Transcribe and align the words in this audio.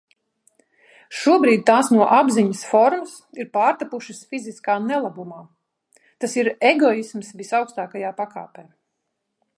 Šobrīd 1.17 1.65
tās 1.69 1.91
no 1.95 2.07
apziņas 2.19 2.63
formas 2.69 3.13
ir 3.43 3.51
pārtapušas 3.59 4.23
fiziskā 4.33 4.79
nelabumā. 4.89 5.45
Tas 6.25 6.37
ir 6.43 6.53
egoisms 6.71 7.33
visaugstākajā 7.43 8.15
pakāpē. 8.25 8.69